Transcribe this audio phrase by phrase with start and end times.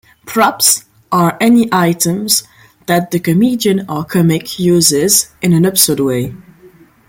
[0.25, 2.43] Props are any items
[2.87, 6.33] that the comedian or comic uses in an absurd way.